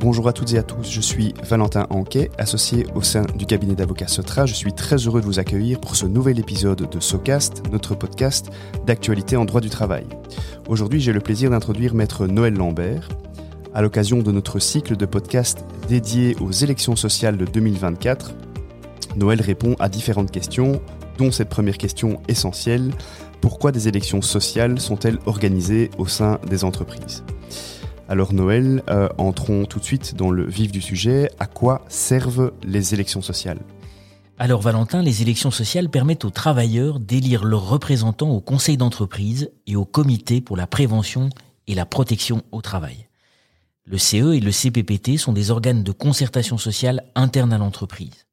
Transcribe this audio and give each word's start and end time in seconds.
Bonjour 0.00 0.28
à 0.28 0.32
toutes 0.32 0.54
et 0.54 0.58
à 0.58 0.62
tous, 0.62 0.90
je 0.90 1.00
suis 1.02 1.34
Valentin 1.44 1.86
Anquet, 1.90 2.30
associé 2.38 2.86
au 2.94 3.02
sein 3.02 3.26
du 3.36 3.44
cabinet 3.44 3.74
d'avocats 3.74 4.08
Sotra. 4.08 4.46
Je 4.46 4.54
suis 4.54 4.72
très 4.72 4.96
heureux 4.96 5.20
de 5.20 5.26
vous 5.26 5.38
accueillir 5.38 5.78
pour 5.78 5.94
ce 5.94 6.06
nouvel 6.06 6.38
épisode 6.38 6.88
de 6.88 7.00
SOCAST, 7.00 7.64
notre 7.70 7.94
podcast 7.94 8.48
d'actualité 8.86 9.36
en 9.36 9.44
droit 9.44 9.60
du 9.60 9.68
travail. 9.68 10.06
Aujourd'hui, 10.68 11.00
j'ai 11.00 11.12
le 11.12 11.20
plaisir 11.20 11.50
d'introduire 11.50 11.94
maître 11.94 12.26
Noël 12.26 12.54
Lambert. 12.54 13.10
À 13.74 13.82
l'occasion 13.82 14.22
de 14.22 14.32
notre 14.32 14.58
cycle 14.58 14.96
de 14.96 15.04
podcasts 15.04 15.66
dédié 15.86 16.34
aux 16.40 16.50
élections 16.50 16.96
sociales 16.96 17.36
de 17.36 17.44
2024, 17.44 18.32
Noël 19.16 19.42
répond 19.42 19.76
à 19.80 19.90
différentes 19.90 20.30
questions, 20.30 20.80
dont 21.18 21.30
cette 21.30 21.50
première 21.50 21.76
question 21.76 22.22
essentielle, 22.26 22.90
pourquoi 23.42 23.70
des 23.70 23.86
élections 23.86 24.22
sociales 24.22 24.80
sont-elles 24.80 25.18
organisées 25.26 25.90
au 25.98 26.06
sein 26.06 26.38
des 26.48 26.64
entreprises? 26.64 27.22
Alors 28.10 28.32
Noël, 28.32 28.82
euh, 28.90 29.08
entrons 29.18 29.66
tout 29.66 29.78
de 29.78 29.84
suite 29.84 30.16
dans 30.16 30.32
le 30.32 30.44
vif 30.44 30.72
du 30.72 30.80
sujet. 30.80 31.30
À 31.38 31.46
quoi 31.46 31.84
servent 31.86 32.52
les 32.64 32.92
élections 32.92 33.22
sociales? 33.22 33.60
Alors 34.36 34.60
Valentin, 34.60 35.00
les 35.00 35.22
élections 35.22 35.52
sociales 35.52 35.88
permettent 35.88 36.24
aux 36.24 36.30
travailleurs 36.30 36.98
d'élire 36.98 37.44
leurs 37.44 37.68
représentants 37.68 38.30
au 38.30 38.40
conseil 38.40 38.76
d'entreprise 38.76 39.52
et 39.68 39.76
au 39.76 39.84
comité 39.84 40.40
pour 40.40 40.56
la 40.56 40.66
prévention 40.66 41.30
et 41.68 41.76
la 41.76 41.86
protection 41.86 42.42
au 42.50 42.62
travail. 42.62 43.06
Le 43.84 43.96
CE 43.96 44.34
et 44.34 44.40
le 44.40 44.50
CPPT 44.50 45.16
sont 45.16 45.32
des 45.32 45.52
organes 45.52 45.84
de 45.84 45.92
concertation 45.92 46.58
sociale 46.58 47.04
interne 47.14 47.52
à 47.52 47.58
l'entreprise. 47.58 48.26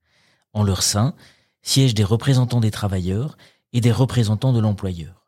En 0.53 0.63
leur 0.63 0.81
sein 0.81 1.13
siègent 1.61 1.93
des 1.93 2.03
représentants 2.03 2.61
des 2.61 2.71
travailleurs 2.71 3.37
et 3.73 3.81
des 3.81 3.91
représentants 3.91 4.53
de 4.53 4.59
l'employeur. 4.59 5.27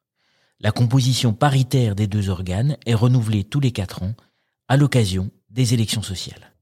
La 0.60 0.72
composition 0.72 1.34
paritaire 1.34 1.94
des 1.94 2.08
deux 2.08 2.30
organes 2.30 2.78
est 2.88 2.96
renouvelée 2.96 3.44
tous 3.44 3.60
les 3.60 3.72
quatre 3.72 4.02
ans 4.02 4.16
à 4.70 4.78
l'occasion 4.78 5.32
des 5.50 5.74
élections 5.74 6.04
sociales. 6.04 6.54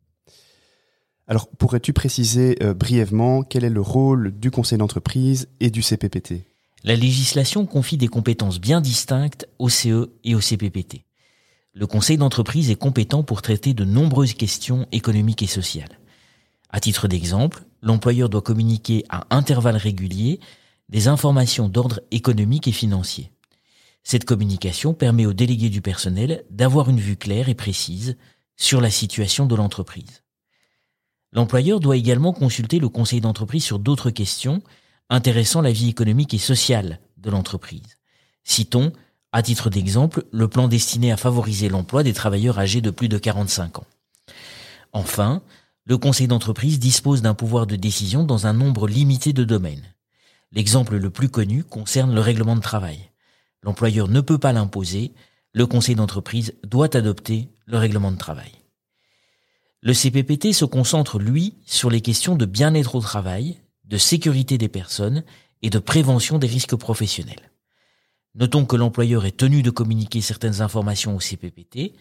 Alors, 1.28 1.50
pourrais-tu 1.50 1.92
préciser 1.92 2.58
euh, 2.64 2.74
brièvement 2.74 3.44
quel 3.44 3.66
est 3.66 3.70
le 3.70 3.82
rôle 3.82 4.32
du 4.32 4.50
conseil 4.50 4.78
d'entreprise 4.78 5.50
et 5.60 5.70
du 5.70 5.84
CPPT 5.84 6.46
La 6.86 6.96
législation 6.96 7.66
confie 7.66 7.98
des 7.98 8.08
compétences 8.08 8.62
bien 8.62 8.80
distinctes 8.80 9.46
au 9.60 9.68
CE 9.68 10.10
et 10.24 10.36
au 10.36 10.40
CPPT. 10.40 11.04
Le 11.74 11.86
conseil 11.86 12.18
d'entreprise 12.18 12.72
est 12.72 12.76
compétent 12.76 13.24
pour 13.24 13.42
traiter 13.42 13.74
de 13.74 13.84
nombreuses 13.84 14.34
questions 14.34 14.88
économiques 14.94 15.44
et 15.44 15.48
sociales. 15.48 16.00
À 16.70 16.80
titre 16.80 17.10
d'exemple, 17.10 17.66
l'employeur 17.82 18.30
doit 18.30 18.42
communiquer 18.42 19.04
à 19.10 19.28
intervalles 19.36 19.78
réguliers 19.78 20.40
des 20.90 21.10
informations 21.10 21.68
d'ordre 21.68 22.00
économique 22.12 22.70
et 22.70 22.72
financier. 22.72 23.32
Cette 24.10 24.24
communication 24.24 24.94
permet 24.94 25.26
aux 25.26 25.34
délégués 25.34 25.70
du 25.70 25.82
personnel 25.82 26.46
d'avoir 26.50 26.90
une 26.90 27.02
vue 27.02 27.18
claire 27.18 27.50
et 27.50 27.56
précise 27.56 28.16
sur 28.56 28.80
la 28.80 28.90
situation 28.90 29.46
de 29.46 29.54
l'entreprise. 29.54 30.24
L'employeur 31.34 31.82
doit 31.82 31.98
également 31.98 32.32
consulter 32.32 32.80
le 32.80 32.88
conseil 32.88 33.20
d'entreprise 33.20 33.66
sur 33.66 33.80
d'autres 33.80 34.10
questions 34.10 34.62
intéressant 35.10 35.60
la 35.60 35.74
vie 35.74 35.90
économique 35.90 36.34
et 36.34 36.38
sociale 36.38 37.02
de 37.18 37.30
l'entreprise. 37.30 37.98
Citons, 38.46 38.94
à 39.34 39.44
titre 39.44 39.70
d'exemple, 39.70 40.24
le 40.32 40.48
plan 40.48 40.70
destiné 40.70 41.12
à 41.12 41.18
favoriser 41.18 41.68
l'emploi 41.68 42.02
des 42.04 42.14
travailleurs 42.14 42.60
âgés 42.60 42.80
de 42.80 42.92
plus 42.92 43.10
de 43.10 43.18
45 43.18 43.80
ans. 43.80 43.88
Enfin, 44.94 45.44
le 45.84 45.98
conseil 45.98 46.30
d'entreprise 46.30 46.80
dispose 46.80 47.22
d'un 47.22 47.34
pouvoir 47.34 47.68
de 47.68 47.76
décision 47.76 48.24
dans 48.24 48.48
un 48.48 48.54
nombre 48.54 48.88
limité 48.88 49.34
de 49.34 49.44
domaines. 49.44 49.94
L'exemple 50.54 50.96
le 50.96 51.10
plus 51.10 51.28
connu 51.28 51.66
concerne 51.66 52.16
le 52.16 52.22
règlement 52.22 52.56
de 52.56 52.62
travail. 52.62 53.10
L'employeur 53.64 54.08
ne 54.08 54.22
peut 54.22 54.38
pas 54.38 54.54
l'imposer, 54.54 55.14
le 55.54 55.66
conseil 55.66 55.96
d'entreprise 55.96 56.54
doit 56.64 56.96
adopter 56.96 57.50
le 57.66 57.78
règlement 57.78 58.12
de 58.12 58.18
travail. 58.18 58.52
Le 59.82 59.94
CPPT 59.94 60.54
se 60.54 60.66
concentre, 60.66 61.20
lui, 61.20 61.56
sur 61.66 61.90
les 61.90 62.02
questions 62.02 62.36
de 62.36 62.46
bien-être 62.46 62.96
au 62.96 63.02
travail, 63.02 63.58
de 63.86 63.98
sécurité 63.98 64.58
des 64.58 64.70
personnes 64.70 65.24
et 65.62 65.70
de 65.70 65.80
prévention 65.80 66.40
des 66.40 66.48
risques 66.48 66.76
professionnels. 66.76 67.52
Notons 68.36 68.66
que 68.66 68.76
l'employeur 68.76 69.26
est 69.26 69.38
tenu 69.38 69.64
de 69.64 69.72
communiquer 69.72 70.22
certaines 70.22 70.62
informations 70.62 71.16
au 71.16 71.20
CPPT, 71.20 71.94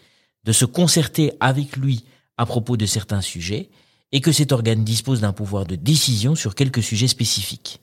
de 0.43 0.51
se 0.51 0.65
concerter 0.65 1.33
avec 1.39 1.77
lui 1.77 2.05
à 2.37 2.45
propos 2.45 2.77
de 2.77 2.85
certains 2.85 3.21
sujets, 3.21 3.69
et 4.11 4.21
que 4.21 4.31
cet 4.31 4.51
organe 4.51 4.83
dispose 4.83 5.21
d'un 5.21 5.33
pouvoir 5.33 5.65
de 5.65 5.75
décision 5.75 6.35
sur 6.35 6.55
quelques 6.55 6.83
sujets 6.83 7.07
spécifiques, 7.07 7.81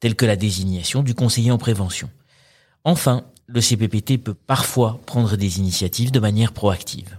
tels 0.00 0.14
que 0.14 0.24
la 0.24 0.36
désignation 0.36 1.02
du 1.02 1.14
conseiller 1.14 1.50
en 1.50 1.58
prévention, 1.58 2.08
Enfin, 2.88 3.24
le 3.48 3.60
CPPT 3.60 4.16
peut 4.16 4.32
parfois 4.32 5.00
prendre 5.06 5.36
des 5.36 5.58
initiatives 5.58 6.12
de 6.12 6.20
manière 6.20 6.52
proactive. 6.52 7.18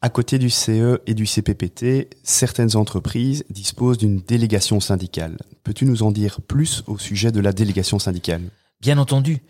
À 0.00 0.08
côté 0.08 0.38
du 0.38 0.48
CE 0.48 0.98
et 1.06 1.12
du 1.12 1.26
CPPT, 1.26 2.08
certaines 2.22 2.74
entreprises 2.74 3.44
disposent 3.50 3.98
d'une 3.98 4.20
délégation 4.20 4.80
syndicale. 4.80 5.36
Peux-tu 5.62 5.84
nous 5.84 6.02
en 6.02 6.10
dire 6.10 6.40
plus 6.40 6.84
au 6.86 6.96
sujet 6.96 7.30
de 7.32 7.40
la 7.40 7.52
délégation 7.52 7.98
syndicale? 7.98 8.44
Bien 8.80 8.96
entendu. 8.96 9.42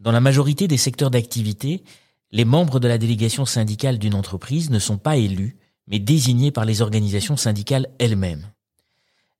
Dans 0.00 0.12
la 0.12 0.20
majorité 0.20 0.66
des 0.66 0.78
secteurs 0.78 1.10
d'activité, 1.10 1.84
les 2.32 2.46
membres 2.46 2.80
de 2.80 2.88
la 2.88 2.96
délégation 2.96 3.44
syndicale 3.44 3.98
d'une 3.98 4.14
entreprise 4.14 4.70
ne 4.70 4.78
sont 4.78 4.96
pas 4.96 5.18
élus, 5.18 5.58
mais 5.88 5.98
désignés 5.98 6.52
par 6.52 6.64
les 6.64 6.80
organisations 6.80 7.36
syndicales 7.36 7.90
elles-mêmes. 7.98 8.46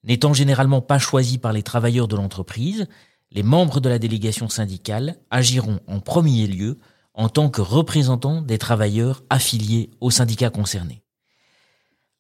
N'étant 0.05 0.35
généralement 0.35 0.83
pas 0.83 0.99
choisis 0.99 1.39
par 1.39 1.55
les 1.55 1.63
travailleurs 1.63 2.09
de 2.09 2.17
l'entreprise, 2.17 2.89
les 3.33 3.43
membres 3.43 3.81
de 3.81 3.89
la 3.89 3.99
délégation 3.99 4.49
syndicale 4.49 5.17
agiront 5.31 5.81
en 5.87 6.01
premier 6.01 6.47
lieu 6.47 6.79
en 7.15 7.29
tant 7.29 7.51
que 7.51 7.61
représentants 7.61 8.43
des 8.43 8.59
travailleurs 8.59 9.23
affiliés 9.31 9.91
au 10.01 10.11
syndicat 10.11 10.51
concerné. 10.51 11.03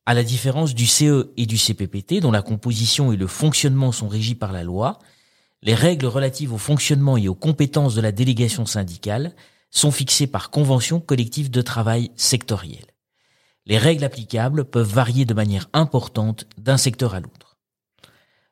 À 0.06 0.14
la 0.14 0.22
différence 0.22 0.74
du 0.74 0.86
CE 0.86 1.30
et 1.36 1.46
du 1.46 1.56
CPPT, 1.56 2.20
dont 2.20 2.30
la 2.30 2.42
composition 2.42 3.12
et 3.12 3.16
le 3.16 3.26
fonctionnement 3.26 3.92
sont 3.92 4.08
régis 4.08 4.34
par 4.34 4.52
la 4.52 4.64
loi, 4.64 4.98
les 5.62 5.74
règles 5.74 6.06
relatives 6.06 6.52
au 6.52 6.58
fonctionnement 6.58 7.16
et 7.16 7.28
aux 7.28 7.34
compétences 7.34 7.94
de 7.94 8.00
la 8.00 8.12
délégation 8.12 8.66
syndicale 8.66 9.34
sont 9.70 9.90
fixées 9.90 10.26
par 10.26 10.50
convention 10.50 11.00
collective 11.00 11.50
de 11.50 11.62
travail 11.62 12.10
sectorielle. 12.16 12.86
Les 13.66 13.78
règles 13.78 14.04
applicables 14.04 14.64
peuvent 14.64 14.92
varier 14.92 15.24
de 15.24 15.34
manière 15.34 15.68
importante 15.72 16.46
d'un 16.58 16.76
secteur 16.76 17.14
à 17.14 17.20
l'autre. 17.20 17.49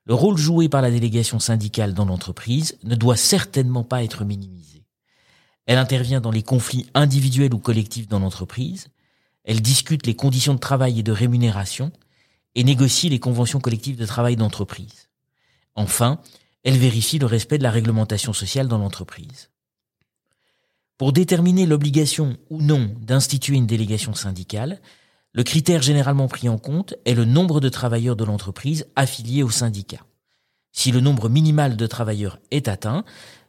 Le 0.08 0.14
rôle 0.14 0.38
joué 0.38 0.70
par 0.70 0.80
la 0.80 0.90
délégation 0.90 1.38
syndicale 1.38 1.92
dans 1.92 2.06
l'entreprise 2.06 2.78
ne 2.82 2.94
doit 2.94 3.16
certainement 3.16 3.84
pas 3.84 4.02
être 4.02 4.24
minimisé. 4.24 4.86
Elle 5.66 5.76
intervient 5.76 6.22
dans 6.22 6.30
les 6.30 6.42
conflits 6.42 6.86
individuels 6.94 7.52
ou 7.52 7.58
collectifs 7.58 8.08
dans 8.08 8.18
l'entreprise, 8.18 8.88
elle 9.44 9.60
discute 9.60 10.06
les 10.06 10.16
conditions 10.16 10.54
de 10.54 10.58
travail 10.58 10.98
et 10.98 11.02
de 11.02 11.12
rémunération, 11.12 11.92
et 12.54 12.64
négocie 12.64 13.10
les 13.10 13.20
conventions 13.20 13.60
collectives 13.60 13.98
de 13.98 14.06
travail 14.06 14.36
d'entreprise. 14.36 15.10
Enfin, 15.74 16.20
elle 16.64 16.78
vérifie 16.78 17.18
le 17.18 17.26
respect 17.26 17.58
de 17.58 17.62
la 17.62 17.70
réglementation 17.70 18.32
sociale 18.32 18.66
dans 18.66 18.78
l'entreprise. 18.78 19.50
Pour 20.96 21.12
déterminer 21.12 21.66
l'obligation 21.66 22.38
ou 22.48 22.62
non 22.62 22.94
d'instituer 22.98 23.56
une 23.56 23.66
délégation 23.66 24.14
syndicale, 24.14 24.80
le 25.38 25.44
critère 25.44 25.82
généralement 25.82 26.26
pris 26.26 26.48
en 26.48 26.58
compte 26.58 26.94
est 27.04 27.14
le 27.14 27.24
nombre 27.24 27.60
de 27.60 27.68
travailleurs 27.68 28.16
de 28.16 28.24
l'entreprise 28.24 28.88
affiliés 28.96 29.44
au 29.44 29.50
syndicat. 29.50 30.04
Si 30.72 30.90
le 30.90 30.98
nombre 30.98 31.28
minimal 31.28 31.76
de 31.76 31.86
travailleurs 31.86 32.40
est 32.50 32.66
atteint, 32.66 33.04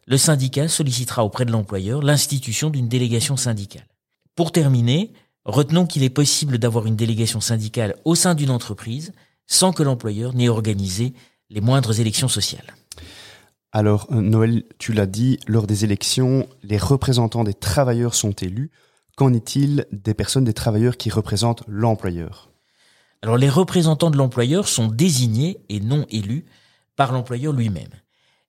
le 0.05 0.15
syndicat 0.19 0.67
sollicitera 0.67 1.25
auprès 1.25 1.45
de 1.45 1.51
l'employeur 1.51 2.03
l'institution 2.03 2.69
d'une 2.69 2.89
délégation 2.89 3.37
syndicale. 3.37 3.87
Pour 4.35 4.51
terminer, 4.51 5.13
retenons 5.45 5.87
qu'il 5.87 6.03
est 6.03 6.11
possible 6.11 6.59
d'avoir 6.59 6.85
une 6.85 6.95
délégation 6.95 7.41
syndicale 7.41 7.95
au 8.05 8.13
sein 8.13 8.35
d'une 8.35 8.51
entreprise 8.51 9.11
sans 9.47 9.73
que 9.73 9.81
l'employeur 9.81 10.35
n'ait 10.35 10.47
organisé 10.47 11.15
les 11.49 11.59
moindres 11.59 11.99
élections 11.99 12.27
sociales. 12.27 12.75
Alors, 13.71 14.05
euh, 14.11 14.21
Noël, 14.21 14.63
tu 14.77 14.93
l'as 14.93 15.07
dit, 15.07 15.39
lors 15.47 15.65
des 15.65 15.85
élections, 15.85 16.47
les 16.61 16.77
représentants 16.77 17.43
des 17.43 17.55
travailleurs 17.55 18.13
sont 18.13 18.33
élus. 18.33 18.69
Qu'en 19.19 19.33
est-il 19.33 19.85
des 19.91 20.13
personnes, 20.13 20.45
des 20.45 20.53
travailleurs 20.53 20.95
qui 20.95 21.09
représentent 21.09 21.65
l'employeur? 21.67 22.53
Alors 23.21 23.35
les 23.35 23.49
représentants 23.49 24.11
de 24.11 24.17
l'employeur 24.17 24.69
sont 24.69 24.87
désignés 24.87 25.57
et 25.67 25.81
non 25.81 26.05
élus 26.09 26.45
par 26.95 27.11
l'employeur 27.11 27.51
lui-même. 27.51 27.89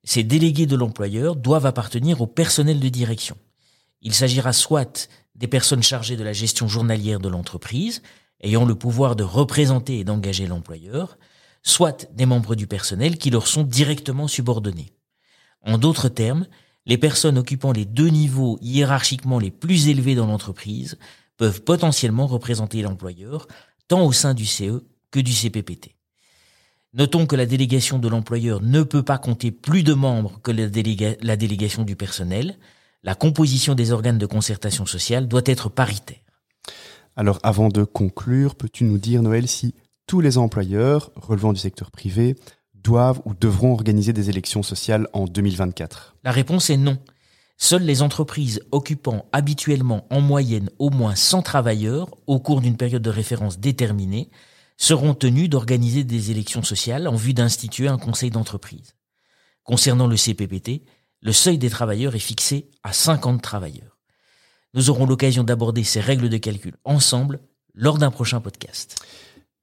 Ces 0.05 0.23
délégués 0.23 0.67
de 0.67 0.77
l'employeur 0.77 1.35
doivent 1.35 1.65
appartenir 1.65 2.21
au 2.21 2.25
personnel 2.25 2.79
de 2.79 2.87
direction. 2.87 3.35
Il 4.01 4.13
s'agira 4.13 4.53
soit 4.53 5.09
des 5.35 5.49
personnes 5.49 5.83
chargées 5.83 6.15
de 6.15 6.23
la 6.23 6.31
gestion 6.31 6.69
journalière 6.69 7.19
de 7.19 7.27
l'entreprise, 7.27 8.01
ayant 8.39 8.63
le 8.63 8.75
pouvoir 8.75 9.17
de 9.17 9.25
représenter 9.25 9.99
et 9.99 10.05
d'engager 10.05 10.47
l'employeur, 10.47 11.17
soit 11.63 12.09
des 12.13 12.25
membres 12.25 12.55
du 12.55 12.65
personnel 12.65 13.17
qui 13.17 13.29
leur 13.29 13.47
sont 13.47 13.63
directement 13.63 14.29
subordonnés. 14.29 14.93
En 15.65 15.77
d'autres 15.77 16.07
termes, 16.07 16.47
les 16.85 16.97
personnes 16.97 17.37
occupant 17.37 17.71
les 17.71 17.85
deux 17.85 18.07
niveaux 18.07 18.57
hiérarchiquement 18.61 19.39
les 19.39 19.51
plus 19.51 19.87
élevés 19.87 20.15
dans 20.15 20.27
l'entreprise 20.27 20.97
peuvent 21.37 21.61
potentiellement 21.61 22.27
représenter 22.27 22.81
l'employeur, 22.81 23.47
tant 23.87 24.05
au 24.05 24.11
sein 24.11 24.33
du 24.33 24.45
CE 24.45 24.83
que 25.11 25.19
du 25.19 25.33
CPPT. 25.33 25.95
Notons 26.93 27.25
que 27.25 27.35
la 27.35 27.45
délégation 27.45 27.99
de 27.99 28.07
l'employeur 28.09 28.61
ne 28.61 28.83
peut 28.83 29.03
pas 29.03 29.17
compter 29.17 29.51
plus 29.51 29.83
de 29.83 29.93
membres 29.93 30.39
que 30.43 30.51
la, 30.51 30.67
la, 31.21 31.37
délégation 31.37 31.83
du 31.83 31.95
personnel. 31.95 32.57
La 33.03 33.15
composition 33.15 33.75
des 33.75 33.91
organes 33.91 34.17
de 34.17 34.25
concertation 34.25 34.85
sociale 34.85 35.27
doit 35.27 35.41
être 35.45 35.69
paritaire. 35.69 36.19
Alors 37.15 37.39
avant 37.43 37.69
de 37.69 37.83
conclure, 37.83 38.55
peux-tu 38.55 38.83
nous 38.83 38.97
dire, 38.97 39.21
Noël, 39.21 39.47
si 39.47 39.73
tous 40.05 40.19
les 40.19 40.37
employeurs 40.37 41.11
relevant 41.15 41.53
du 41.53 41.59
secteur 41.59 41.91
privé 41.91 42.35
doivent 42.83 43.21
ou 43.25 43.33
devront 43.33 43.73
organiser 43.73 44.13
des 44.13 44.29
élections 44.29 44.63
sociales 44.63 45.07
en 45.13 45.25
2024 45.25 46.15
La 46.23 46.31
réponse 46.31 46.69
est 46.69 46.77
non. 46.77 46.97
Seules 47.57 47.83
les 47.83 48.01
entreprises 48.01 48.61
occupant 48.71 49.25
habituellement 49.31 50.07
en 50.09 50.19
moyenne 50.19 50.69
au 50.79 50.89
moins 50.89 51.15
100 51.15 51.43
travailleurs 51.43 52.09
au 52.25 52.39
cours 52.39 52.61
d'une 52.61 52.77
période 52.77 53.03
de 53.03 53.09
référence 53.09 53.59
déterminée 53.59 54.31
seront 54.77 55.13
tenues 55.13 55.47
d'organiser 55.47 56.03
des 56.03 56.31
élections 56.31 56.63
sociales 56.63 57.07
en 57.07 57.15
vue 57.15 57.35
d'instituer 57.35 57.87
un 57.87 57.99
conseil 57.99 58.31
d'entreprise. 58.31 58.95
Concernant 59.63 60.07
le 60.07 60.17
CPPT, 60.17 60.81
le 61.21 61.31
seuil 61.31 61.59
des 61.59 61.69
travailleurs 61.69 62.15
est 62.15 62.19
fixé 62.19 62.71
à 62.83 62.93
50 62.93 63.43
travailleurs. 63.43 63.99
Nous 64.73 64.89
aurons 64.89 65.05
l'occasion 65.05 65.43
d'aborder 65.43 65.83
ces 65.83 65.99
règles 65.99 66.29
de 66.29 66.37
calcul 66.37 66.73
ensemble 66.83 67.41
lors 67.75 67.99
d'un 67.99 68.09
prochain 68.09 68.41
podcast. 68.41 68.95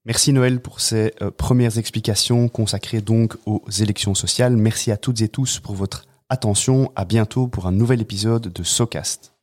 Merci 0.08 0.32
Noël 0.32 0.60
pour 0.60 0.80
ces 0.80 1.12
euh, 1.20 1.30
premières 1.30 1.76
explications 1.76 2.48
consacrées 2.48 3.02
donc 3.02 3.36
aux 3.44 3.62
élections 3.68 4.14
sociales. 4.14 4.56
Merci 4.56 4.90
à 4.90 4.96
toutes 4.96 5.20
et 5.20 5.28
tous 5.28 5.60
pour 5.60 5.74
votre 5.74 6.06
attention. 6.30 6.90
À 6.96 7.04
bientôt 7.04 7.46
pour 7.46 7.66
un 7.66 7.72
nouvel 7.72 8.00
épisode 8.00 8.50
de 8.50 8.62
SoCast. 8.62 9.34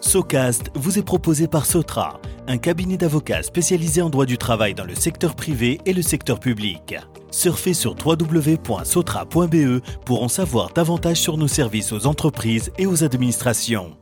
SoCast 0.00 0.70
vous 0.74 0.98
est 0.98 1.02
proposé 1.02 1.48
par 1.48 1.66
Sotra, 1.66 2.18
un 2.46 2.56
cabinet 2.56 2.96
d'avocats 2.96 3.42
spécialisé 3.42 4.00
en 4.00 4.08
droit 4.08 4.24
du 4.24 4.38
travail 4.38 4.74
dans 4.74 4.86
le 4.86 4.94
secteur 4.94 5.36
privé 5.36 5.80
et 5.84 5.92
le 5.92 6.00
secteur 6.00 6.40
public. 6.40 6.94
Surfez 7.30 7.74
sur 7.74 7.94
www.sotra.be 8.02 9.82
pour 10.06 10.22
en 10.22 10.28
savoir 10.28 10.72
davantage 10.72 11.20
sur 11.20 11.36
nos 11.36 11.48
services 11.48 11.92
aux 11.92 12.06
entreprises 12.06 12.70
et 12.78 12.86
aux 12.86 13.04
administrations. 13.04 13.98